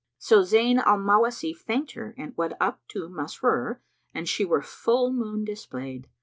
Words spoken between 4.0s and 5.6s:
as she were full moon